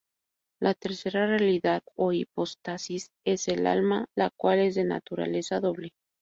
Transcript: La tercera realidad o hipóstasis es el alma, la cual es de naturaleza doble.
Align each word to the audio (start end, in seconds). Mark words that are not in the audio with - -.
La 0.59 0.73
tercera 0.73 1.27
realidad 1.27 1.83
o 1.95 2.11
hipóstasis 2.11 3.11
es 3.23 3.47
el 3.47 3.67
alma, 3.67 4.07
la 4.15 4.31
cual 4.31 4.57
es 4.57 4.73
de 4.73 4.83
naturaleza 4.83 5.59
doble. 5.59 5.93